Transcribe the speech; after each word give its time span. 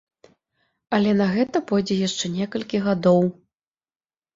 Але 0.99 1.11
на 1.21 1.27
гэта 1.37 1.57
пойдзе 1.75 2.01
яшчэ 2.07 2.35
некалькі 2.41 2.77
гадоў. 2.91 3.27